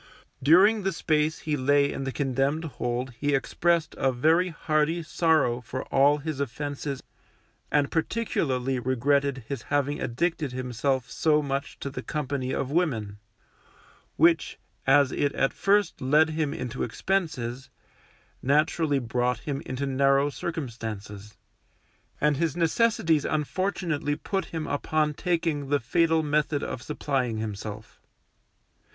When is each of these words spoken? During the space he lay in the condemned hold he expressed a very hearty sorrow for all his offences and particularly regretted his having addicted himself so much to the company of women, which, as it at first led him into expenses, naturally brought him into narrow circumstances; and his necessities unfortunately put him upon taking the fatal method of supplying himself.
During 0.41 0.81
the 0.81 0.91
space 0.93 1.41
he 1.45 1.55
lay 1.55 1.91
in 1.93 2.05
the 2.05 2.11
condemned 2.11 2.63
hold 2.65 3.11
he 3.19 3.35
expressed 3.35 3.93
a 3.99 4.11
very 4.11 4.49
hearty 4.49 5.03
sorrow 5.03 5.61
for 5.61 5.83
all 5.93 6.17
his 6.17 6.39
offences 6.39 7.03
and 7.71 7.91
particularly 7.91 8.79
regretted 8.79 9.43
his 9.47 9.61
having 9.61 10.01
addicted 10.01 10.53
himself 10.53 11.07
so 11.11 11.43
much 11.43 11.77
to 11.81 11.91
the 11.91 12.01
company 12.01 12.51
of 12.51 12.71
women, 12.71 13.19
which, 14.17 14.57
as 14.87 15.11
it 15.11 15.35
at 15.35 15.53
first 15.53 16.01
led 16.01 16.31
him 16.31 16.51
into 16.51 16.81
expenses, 16.81 17.69
naturally 18.41 18.97
brought 18.97 19.41
him 19.41 19.61
into 19.67 19.85
narrow 19.85 20.31
circumstances; 20.31 21.37
and 22.19 22.37
his 22.37 22.57
necessities 22.57 23.23
unfortunately 23.23 24.15
put 24.15 24.45
him 24.45 24.65
upon 24.65 25.13
taking 25.13 25.69
the 25.69 25.79
fatal 25.79 26.23
method 26.23 26.63
of 26.63 26.81
supplying 26.81 27.37
himself. 27.37 28.01